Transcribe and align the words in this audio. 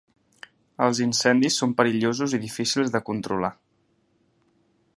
Els 0.85 1.01
incendis 1.05 1.57
són 1.63 1.75
perillosos 1.81 2.33
i 2.37 2.39
difícils 2.45 2.95
de 2.95 3.03
controlar. 3.11 3.53